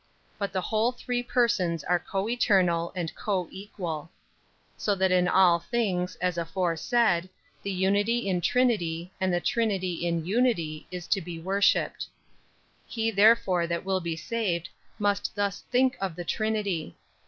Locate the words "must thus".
14.97-15.61